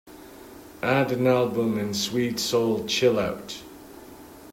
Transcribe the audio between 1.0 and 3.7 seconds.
an album in Sweet Soul Chillout